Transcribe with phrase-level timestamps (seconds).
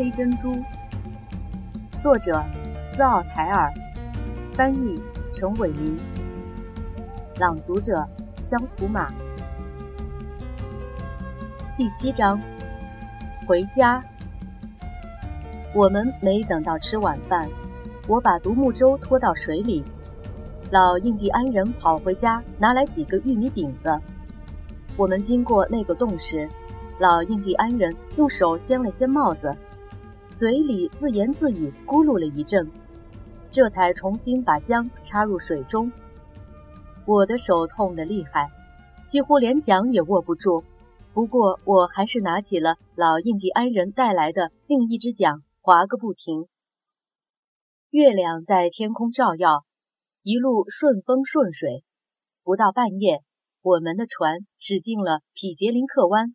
[0.00, 0.56] 黑珍珠，
[1.98, 2.42] 作者
[2.86, 3.70] 斯奥台尔，
[4.54, 4.98] 翻译
[5.30, 6.00] 陈伟民，
[7.36, 8.02] 朗读者
[8.42, 9.12] 江湖马。
[11.76, 12.40] 第七章，
[13.46, 14.02] 回家。
[15.74, 17.46] 我们没等到吃晚饭，
[18.08, 19.84] 我把独木舟拖到水里，
[20.70, 24.00] 老印第安人跑回家拿来几个玉米饼子。
[24.96, 26.48] 我们经过那个洞时。
[26.98, 29.56] 老印第安人用手掀了掀帽子，
[30.40, 32.66] 嘴里自言自语，咕噜了一阵，
[33.50, 35.92] 这才重新把桨插入水中。
[37.04, 38.48] 我的手痛得厉害，
[39.06, 40.64] 几乎连桨也握不住。
[41.12, 46.46] 不过我还是拿起了老印第安人带来的另一只桨，划个不停。
[47.90, 49.66] 月亮在天空照耀，
[50.22, 51.84] 一路顺风顺水。
[52.42, 53.20] 不到半夜，
[53.60, 56.34] 我们的船驶进了匹杰林克湾。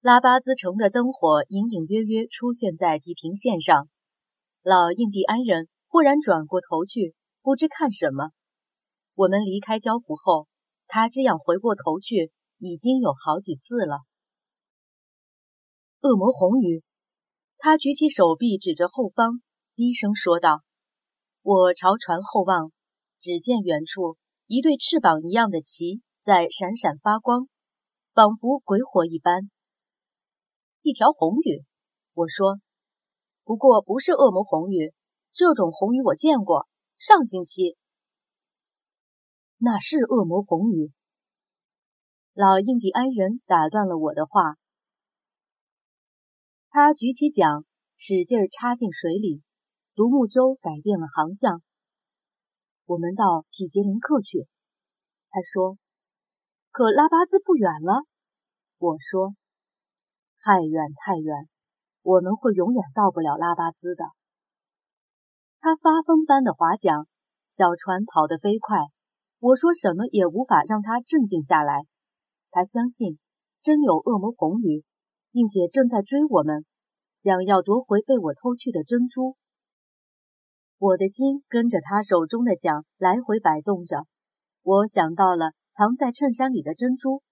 [0.00, 3.88] 拉巴兹城的灯火隐隐约约出现在地平线上。
[4.62, 8.30] 老印第安人忽然转过头去，不知看什么。
[9.16, 10.46] 我们离开礁湖后，
[10.86, 14.02] 他这样回过头去已经有好几次了。
[16.02, 16.84] 恶魔红鱼，
[17.56, 19.42] 他举起手臂指着后方，
[19.74, 20.62] 低声说道
[21.42, 22.70] ：“我朝船后望，
[23.18, 27.48] 只见远处一对翅膀一样的旗在闪闪发光，
[28.14, 29.50] 仿佛鬼火一般。”
[30.82, 31.64] 一条红鱼，
[32.14, 32.60] 我说，
[33.44, 34.94] 不过不是恶魔红鱼。
[35.32, 37.76] 这种红鱼我见过，上星期。
[39.58, 40.92] 那是恶魔红鱼。
[42.32, 44.56] 老印第安人打断了我的话，
[46.70, 47.64] 他举起桨，
[47.96, 49.42] 使劲插进水里，
[49.94, 51.62] 独木舟改变了航向。
[52.86, 54.46] 我们到匹杰林克去，
[55.30, 55.76] 他说。
[56.70, 58.06] 可拉巴兹不远了，
[58.78, 59.34] 我说。
[60.40, 61.48] 太远太远，
[62.02, 64.04] 我们会永远到不了拉巴兹的。
[65.60, 67.06] 他发疯般的划桨，
[67.50, 68.78] 小船跑得飞快，
[69.40, 71.82] 我说什么也无法让他镇静下来。
[72.50, 73.18] 他相信
[73.60, 74.84] 真有恶魔红鱼，
[75.32, 76.64] 并且正在追我们，
[77.16, 79.36] 想要夺回被我偷去的珍珠。
[80.78, 84.06] 我的心跟着他手中的桨来回摆动着。
[84.62, 87.22] 我想到了藏在衬衫里的珍珠，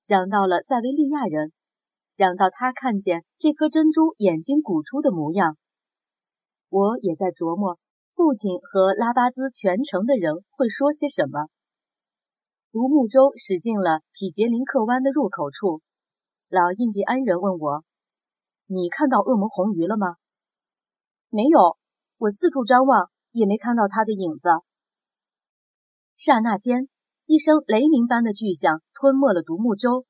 [0.00, 1.52] 想到了塞维利亚人。
[2.12, 5.56] 想到他看见这颗珍珠眼睛鼓出的模样，
[6.68, 7.78] 我也在琢磨
[8.12, 11.48] 父亲和拉巴兹全城的人会说些什么。
[12.70, 15.80] 独木舟驶进了匹杰林克湾的入口处，
[16.50, 17.82] 老印第安人问我
[18.68, 20.16] ：“你看到恶魔红鱼了吗
[21.32, 21.78] ？”“没有，
[22.18, 24.50] 我四处张望，也没看到它的影子。”
[26.14, 26.90] 刹那间，
[27.24, 30.04] 一声雷鸣般的巨响吞没了独木舟，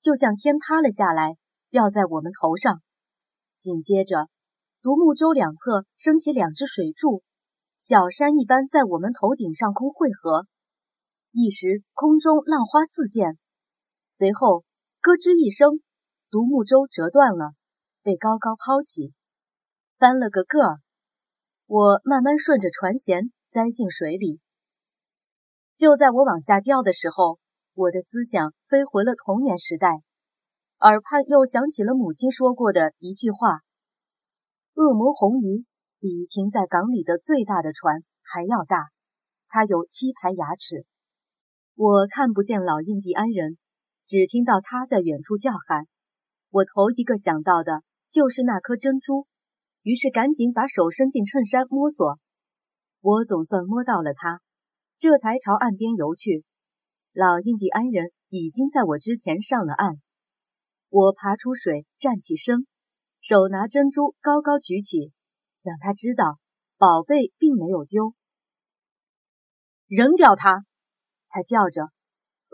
[0.00, 1.36] 就像天塌了下来。
[1.74, 2.82] 掉在我们头上，
[3.58, 4.28] 紧接着，
[4.80, 7.24] 独木舟两侧升起两只水柱，
[7.76, 10.46] 小山一般在我们头顶上空汇合，
[11.32, 13.40] 一时空中浪花四溅。
[14.12, 14.62] 随后，
[15.00, 15.82] 咯吱一声，
[16.30, 17.54] 独木舟折断了，
[18.04, 19.12] 被高高抛起，
[19.98, 20.78] 翻了个个儿。
[21.66, 24.38] 我慢慢顺着船舷栽进水里。
[25.76, 27.40] 就在我往下掉的时候，
[27.74, 30.04] 我的思想飞回了童年时代。
[30.80, 33.60] 耳畔又想起了母亲说过的一句话
[34.74, 35.64] ：“恶魔红鱼
[35.98, 38.90] 比停在港里的最大的船还要大，
[39.48, 40.84] 它有七排牙齿。”
[41.76, 43.56] 我看不见老印第安人，
[44.06, 45.86] 只听到他在远处叫喊。
[46.50, 49.26] 我头一个想到的就是那颗珍珠，
[49.82, 52.20] 于是赶紧把手伸进衬衫摸索。
[53.00, 54.40] 我总算摸到了它，
[54.96, 56.44] 这才朝岸边游去。
[57.12, 59.96] 老印第安人已经在我之前上了岸。
[60.96, 62.68] 我爬出水，站起身，
[63.20, 65.12] 手拿珍珠高高举起，
[65.60, 66.38] 让他知道
[66.78, 68.14] 宝贝并没有丢。
[69.88, 70.64] 扔掉它！
[71.28, 71.88] 他叫着：“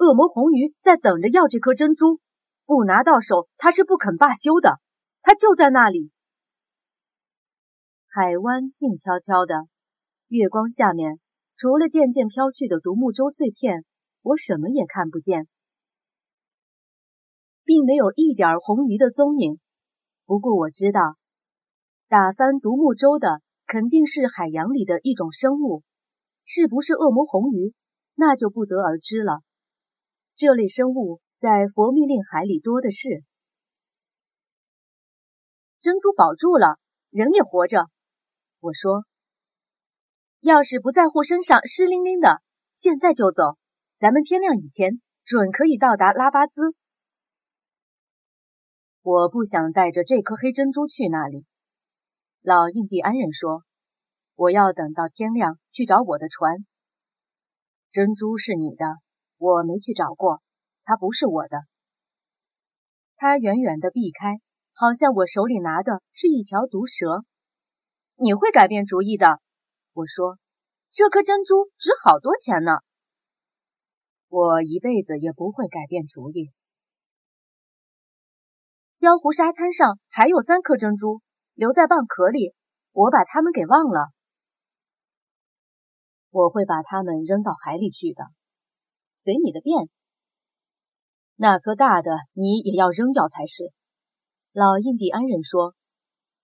[0.00, 2.18] 恶魔红鱼在等着要这颗珍珠，
[2.64, 4.80] 不拿到手，他是不肯罢休的。
[5.20, 6.10] 它就在那里。”
[8.08, 9.66] 海湾静悄悄的，
[10.28, 11.20] 月光下面，
[11.58, 13.84] 除了渐渐飘去的独木舟碎片，
[14.22, 15.46] 我什么也看不见。
[17.70, 19.60] 并没有一点红鱼的踪影。
[20.26, 21.14] 不过我知道，
[22.08, 25.84] 打翻独木舟的肯定是海洋里的一种生物，
[26.44, 27.72] 是不是恶魔红鱼，
[28.16, 29.42] 那就不得而知了。
[30.34, 33.22] 这类生物在佛密令海里多的是。
[35.78, 36.80] 珍珠保住了，
[37.10, 37.86] 人也活着。
[38.58, 39.04] 我说，
[40.40, 42.42] 要是不在乎身上湿淋淋的，
[42.74, 43.56] 现在就走，
[43.96, 46.74] 咱们天亮以前准可以到达拉巴兹。
[49.02, 51.46] 我不想带着这颗黑珍珠去那里。
[52.42, 53.64] 老印第安人说
[54.36, 56.64] ：“我要等到天亮去找我的船。
[57.90, 58.84] 珍珠是你的，
[59.38, 60.42] 我没去找过，
[60.84, 61.58] 它不是我的。”
[63.16, 64.40] 他远远的避开，
[64.72, 67.24] 好像我手里拿的是一条毒蛇。
[68.16, 69.40] 你会改变主意的，
[69.92, 70.38] 我说。
[70.92, 72.72] 这颗珍珠值好多钱呢。
[74.28, 76.50] 我一辈子也不会改变主意。
[79.00, 81.22] 江湖沙滩上还有三颗珍珠，
[81.54, 82.52] 留在蚌壳里，
[82.92, 84.12] 我把它们给忘了。
[86.28, 88.24] 我会把它们扔到海里去的，
[89.16, 89.88] 随你的便。
[91.36, 93.72] 那颗大的你也要扔掉才是。
[94.52, 95.74] 老印第安人说：“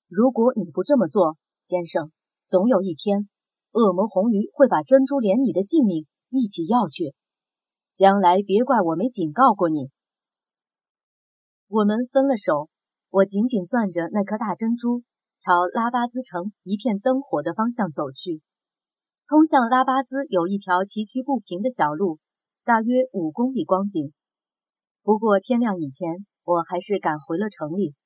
[0.09, 2.11] 如果你不这么做，先生，
[2.47, 3.29] 总有一天，
[3.73, 7.15] 恶魔红鱼会把珍珠连你的性命一起要去。”
[7.95, 9.91] 将来别怪我没警告过你。
[11.69, 12.69] 我们分了手，
[13.11, 15.03] 我紧紧攥着那颗大珍珠，
[15.41, 18.41] 朝拉巴兹城一片灯火的方向走去。
[19.27, 22.21] 通向拉巴兹有一条崎岖不平的小路，
[22.65, 24.13] 大约五公里光景。
[25.03, 27.97] 不过天亮以前，我还是赶回了城里。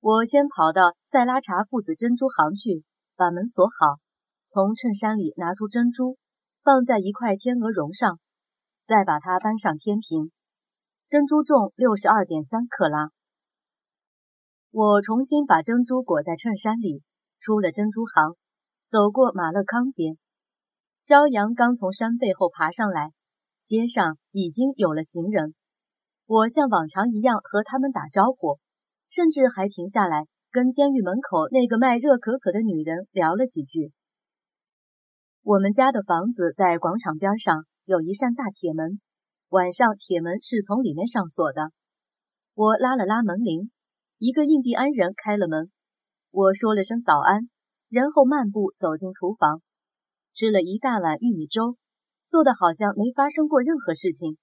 [0.00, 2.82] 我先跑到塞拉查父子珍珠行去，
[3.14, 4.00] 把门锁好，
[4.48, 6.18] 从衬衫里拿出珍珠，
[6.64, 8.18] 放在一块天鹅绒上。
[8.84, 10.32] 再把它搬上天平，
[11.08, 13.08] 珍珠重六十二点三克拉。
[14.70, 17.02] 我重新把珍珠裹在衬衫里，
[17.40, 18.36] 出了珍珠行，
[18.90, 20.18] 走过马勒康街。
[21.06, 23.12] 朝阳刚从山背后爬上来，
[23.64, 25.54] 街上已经有了行人。
[26.26, 28.58] 我像往常一样和他们打招呼，
[29.08, 33.92] 甚至还停下来跟监狱门口那个卖热可可的女人聊了几句。
[35.42, 37.64] 我们家的房子在广场边上。
[37.88, 39.00] 有一扇大铁门，
[39.50, 41.72] 晚上铁门是从里面上锁的。
[42.52, 43.70] 我拉了拉门铃，
[44.18, 45.70] 一个印第安人开了门。
[46.30, 47.48] 我说了声早安，
[47.88, 49.62] 然后漫步走进厨房，
[50.34, 51.78] 吃了一大碗玉米粥，
[52.28, 54.36] 做的好像没发生过任何事情，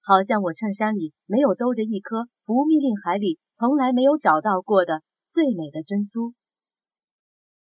[0.00, 6.32] 好像我衬衫里没有兜着一颗福密令海里从来没有找到过的最美的珍珠。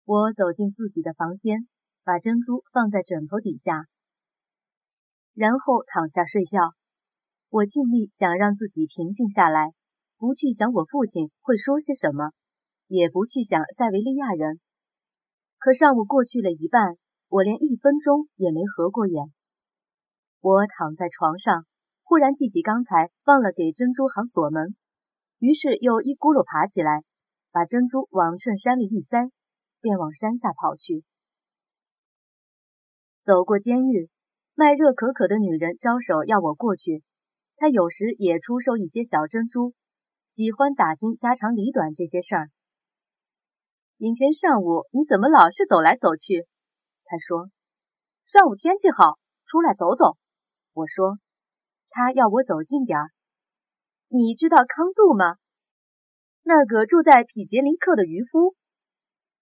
[0.06, 1.68] 我走进自己的房间，
[2.06, 3.88] 把珍珠放在枕头底下。
[5.34, 6.74] 然后躺下睡觉，
[7.50, 9.74] 我尽力想让自己平静下来，
[10.18, 12.32] 不去想我父亲会说些什么，
[12.88, 14.60] 也不去想塞维利亚人。
[15.58, 16.98] 可上午过去了一半，
[17.28, 19.32] 我连一分钟也没合过眼。
[20.42, 21.66] 我躺在床上，
[22.04, 24.76] 忽然记起刚才忘了给珍珠行锁门，
[25.40, 27.04] 于是又一咕噜爬起来，
[27.52, 29.32] 把珍珠往衬衫里一塞，
[29.82, 31.04] 便往山下跑去。
[33.24, 34.10] 走过监狱。
[34.60, 37.02] 卖热可可的女人招手要我过去，
[37.56, 39.74] 她有时也出售一些小珍珠，
[40.28, 42.50] 喜欢打听家长里短这些事儿。
[43.96, 46.46] 今天上午你怎么老是走来走去？
[47.06, 47.50] 她说。
[48.26, 50.18] 上午天气好，出来走走。
[50.74, 51.20] 我说。
[51.92, 53.12] 他要我走近点儿。
[54.10, 55.38] 你知道康杜吗？
[56.44, 58.56] 那个住在匹杰林克的渔夫。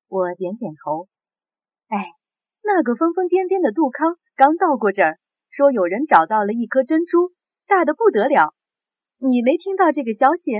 [0.09, 1.07] 我点点头。
[1.87, 2.05] 哎，
[2.67, 4.19] 那个疯疯癫癫的杜康。
[4.35, 5.19] 刚到过这儿，
[5.49, 7.31] 说有人找到了一颗珍珠，
[7.65, 8.53] 大的不得了。
[9.19, 10.51] 你没听到这个消息？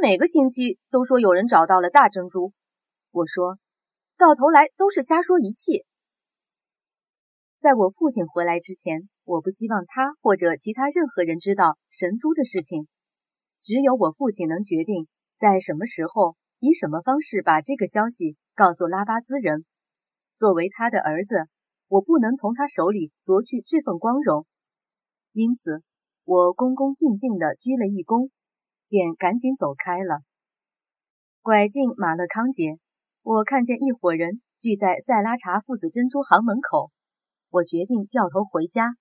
[0.00, 2.52] 每个星期都说有人找到了大珍珠。
[3.10, 3.58] 我说，
[4.16, 5.84] 到头来都是瞎说一气。
[7.58, 12.86] 在我父亲回来之前，我不希望他或者其他任何人知道神珠的事情。
[13.60, 19.66] 只有我父亲能决定在什么时候、以什么方式把这个消息告诉拉巴兹人。
[20.36, 21.48] 作为他的儿子。
[21.88, 24.44] 我不能从他手里夺去这份光荣，
[25.32, 25.84] 因此
[26.24, 28.30] 我恭恭敬敬地鞠了一躬，
[28.88, 30.22] 便赶紧走开了。
[31.42, 32.80] 拐进马勒康街，
[33.22, 36.90] 我看见一伙人聚在塞拉查父子珍珠行门口。
[37.50, 38.96] 我决定掉头回家，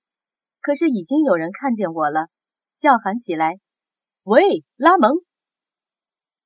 [0.62, 2.28] 可是已经有人看见我了，
[2.78, 3.58] 叫喊起来
[4.22, 5.12] ：“喂，拉蒙！”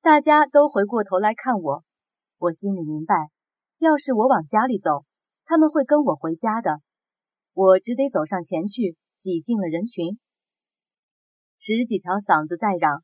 [0.00, 1.84] 大家都回过头来看我。
[2.38, 3.14] 我心里明白，
[3.80, 5.04] 要是我往家里走。
[5.46, 6.80] 他们会跟我回家的，
[7.54, 10.20] 我只得走上前去，挤进了人群。
[11.58, 13.02] 十几条嗓子在嚷：“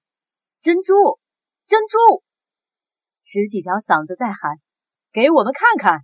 [0.61, 1.19] 珍珠，
[1.67, 2.23] 珍珠！”
[3.25, 4.61] 十几条嗓子在喊
[5.11, 6.03] ：“给我们看看！”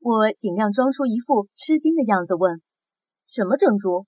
[0.00, 2.62] 我尽量装出一副吃惊的样子，问
[3.28, 4.06] ：“什么珍珠？”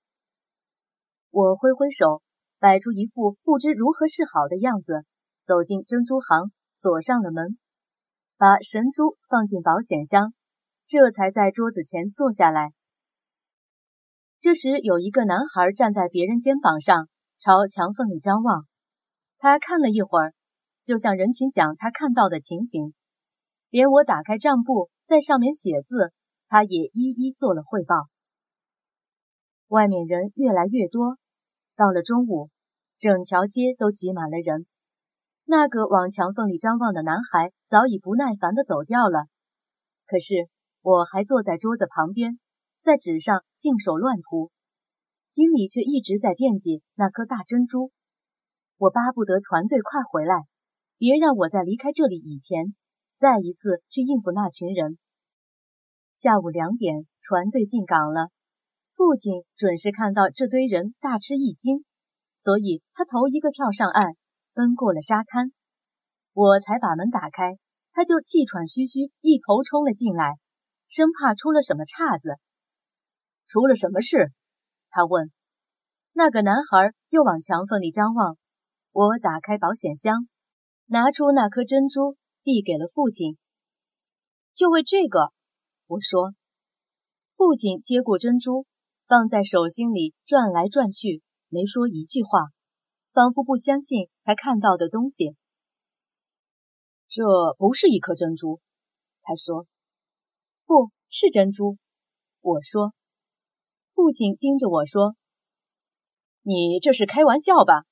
[1.29, 2.23] 我挥挥手，
[2.59, 5.05] 摆出一副不知如何是好的样子，
[5.45, 7.57] 走进珍珠行，锁上了门，
[8.41, 10.33] 把神珠放进保险箱。
[10.87, 12.73] 这才在桌子前坐下来。
[14.39, 17.07] 这时，有一个男孩站在别人肩膀上，
[17.37, 18.65] 朝墙缝里张望。
[19.37, 20.33] 他看了一会儿，
[20.83, 22.95] 就向人群讲他看到的情形，
[23.69, 26.11] 连我打开账簿在上面写字，
[26.47, 28.07] 他也一一做了汇报。
[29.67, 31.19] 外面人越来越多，
[31.75, 32.49] 到了中午，
[32.97, 34.65] 整条街都挤满了人。
[35.51, 39.25] 那个往墙缝里张望的男孩早已不耐烦地走掉了，
[40.07, 40.47] 可是
[40.81, 42.39] 我还坐在桌子旁边，
[42.81, 44.49] 在纸上信手乱涂，
[45.27, 47.91] 心里却一直在惦记那颗大珍珠。
[48.77, 50.45] 我巴不得船队快回来，
[50.97, 52.73] 别让我在离开这里以前
[53.17, 54.97] 再一次去应付那群人。
[56.15, 58.29] 下午两点，船队进港了。
[58.95, 61.83] 父亲准是看到这堆人，大吃一惊，
[62.39, 64.15] 所以他头一个跳上岸，
[64.53, 65.51] 奔过了沙滩。
[66.33, 67.57] 我才把门打开，
[67.91, 70.37] 他就气喘吁吁，一头冲了进来，
[70.87, 72.39] 生怕出了什么岔子。
[73.47, 74.31] 出了什么事？
[74.89, 75.31] 他问。
[76.13, 78.37] 那个男孩又往墙缝里张望。
[78.91, 80.27] 我打开保险箱，
[80.87, 83.37] 拿出那颗珍珠，递给了父亲。
[84.53, 85.31] 就为这个，
[85.87, 86.33] 我说。
[87.37, 88.65] 父亲接过珍珠，
[89.07, 92.51] 放在手心里转来转去，没说一句话，
[93.13, 95.35] 仿佛不相信他看到的东西。
[97.07, 97.23] 这
[97.57, 98.59] 不是一颗珍珠，
[99.21, 99.65] 他说。
[100.65, 101.77] 不是珍珠，
[102.39, 102.93] 我说。
[103.93, 105.15] 父亲盯着我说
[106.43, 107.83] ：“你这是开玩笑吧？”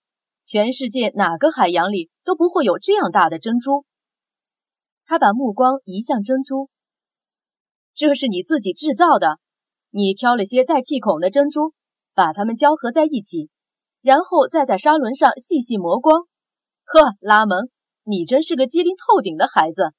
[0.48, 3.86] 全世界哪个海洋里都不会有这样大的珍珠。
[5.06, 6.70] 他把目光移向珍珠，
[7.94, 9.40] 这是你自己制造的。
[9.90, 11.74] 你挑了些带气孔的珍珠，
[12.14, 13.50] 把它们交合在一起，
[14.10, 16.24] 然后再在砂轮上细细磨光。
[16.84, 17.70] 呵，拉蒙，
[18.06, 19.94] 你真是个机灵透顶的孩子。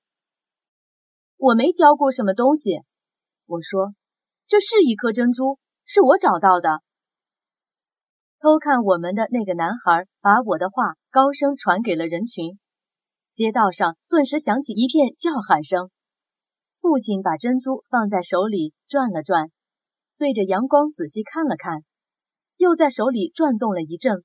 [1.36, 2.80] 我没教过什么东西。
[3.46, 3.94] 我说，
[4.48, 6.82] 这是一颗珍珠，是我找到的。
[8.40, 12.58] 偷看我们的那个男孩把我的话高声传给了人群，
[13.32, 15.88] 街道上顿时响起一片叫喊声。
[16.80, 19.52] 父亲把珍珠放在手里转了转，
[20.18, 21.84] 对着阳光仔细看了看，
[22.60, 24.22] 又在手里转动了一阵，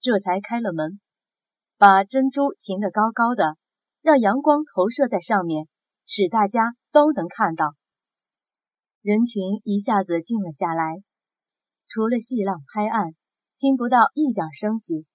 [0.00, 0.98] 这才开了门，
[1.78, 3.56] 把珍珠擎得高高的，
[4.02, 5.68] 让阳光投射在上面，
[6.04, 7.76] 使大家都能看到。
[9.02, 11.04] 人群一下子静了下来，
[11.86, 13.14] 除了细浪拍岸。
[13.58, 15.06] 听不到一点声息。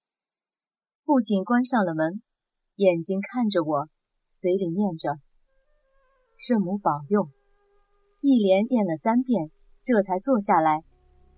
[1.04, 2.22] 父亲关上了门，
[2.74, 3.86] 眼睛看着我，
[4.36, 5.14] 嘴里念着
[6.36, 7.28] “圣母保佑”，
[8.20, 9.52] 一连念了三遍，
[9.84, 10.82] 这才坐下来，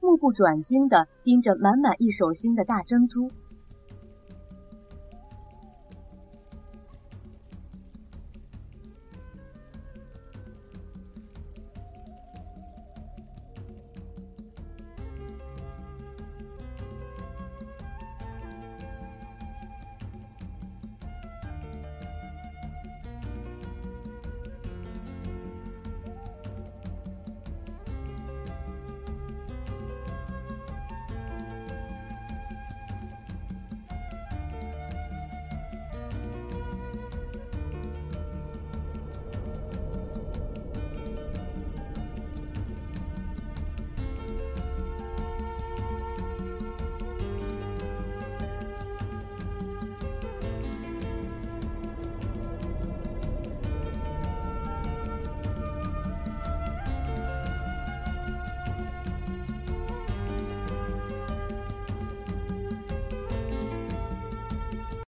[0.05, 3.31] 目不转睛地盯着满满一手心的大珍珠。